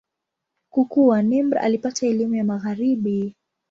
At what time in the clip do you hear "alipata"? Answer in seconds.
1.57-2.05